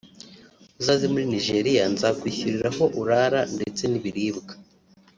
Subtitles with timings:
[0.79, 4.53] Uzaze muri Nigeria nzakwishyurira aho urara ndetse n'ibiribwa